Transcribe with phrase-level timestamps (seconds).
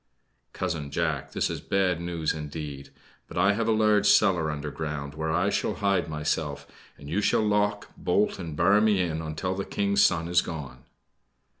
[0.51, 2.89] "Cousin Jack, this is bad news indeed!
[3.27, 6.65] But I have a large cellar underground, where I shall hide myself,
[6.97, 10.85] and you shall lock, bolt and bar me in until the King's son is gone."